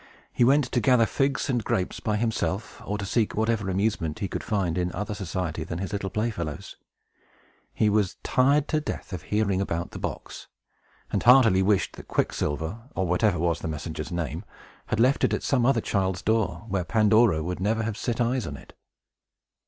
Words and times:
He 0.33 0.43
went 0.43 0.63
to 0.65 0.79
gather 0.81 1.05
figs 1.05 1.47
and 1.47 1.63
grapes 1.63 1.99
by 1.99 2.17
himself, 2.17 2.81
or 2.83 2.97
to 2.97 3.05
seek 3.05 3.35
whatever 3.35 3.69
amusement 3.69 4.17
he 4.17 4.27
could 4.27 4.43
find, 4.43 4.75
in 4.75 4.91
other 4.93 5.13
society 5.13 5.63
than 5.63 5.77
his 5.77 5.93
little 5.93 6.09
playfellow's. 6.09 6.75
He 7.71 7.87
was 7.87 8.15
tired 8.23 8.67
to 8.69 8.81
death 8.81 9.13
of 9.13 9.21
hearing 9.21 9.61
about 9.61 9.91
the 9.91 9.99
box, 9.99 10.47
and 11.11 11.21
heartily 11.21 11.61
wished 11.61 11.97
that 11.97 12.07
Quicksilver, 12.07 12.81
or 12.95 13.05
whatever 13.05 13.37
was 13.37 13.59
the 13.59 13.67
messenger's 13.67 14.11
name, 14.11 14.43
had 14.87 14.99
left 14.99 15.23
it 15.23 15.35
at 15.35 15.43
some 15.43 15.67
other 15.67 15.81
child's 15.81 16.23
door, 16.23 16.65
where 16.67 16.83
Pandora 16.83 17.43
would 17.43 17.59
never 17.59 17.83
have 17.83 17.95
set 17.95 18.19
eyes 18.19 18.47
on 18.47 18.57
it. 18.57 18.73